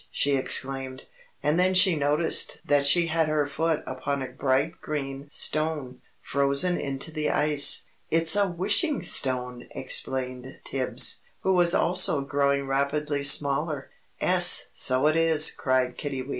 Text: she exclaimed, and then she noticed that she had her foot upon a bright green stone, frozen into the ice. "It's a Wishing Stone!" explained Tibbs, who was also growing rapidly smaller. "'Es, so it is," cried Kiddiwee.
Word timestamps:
she 0.09 0.35
exclaimed, 0.35 1.03
and 1.43 1.59
then 1.59 1.75
she 1.75 1.95
noticed 1.95 2.57
that 2.65 2.87
she 2.87 3.05
had 3.05 3.27
her 3.27 3.45
foot 3.45 3.83
upon 3.85 4.23
a 4.23 4.27
bright 4.29 4.81
green 4.81 5.27
stone, 5.29 6.01
frozen 6.23 6.79
into 6.79 7.11
the 7.11 7.29
ice. 7.29 7.83
"It's 8.09 8.35
a 8.35 8.47
Wishing 8.47 9.03
Stone!" 9.03 9.67
explained 9.75 10.59
Tibbs, 10.65 11.19
who 11.41 11.53
was 11.53 11.75
also 11.75 12.21
growing 12.21 12.65
rapidly 12.65 13.21
smaller. 13.21 13.91
"'Es, 14.19 14.71
so 14.73 15.05
it 15.05 15.15
is," 15.15 15.51
cried 15.51 15.99
Kiddiwee. 15.99 16.29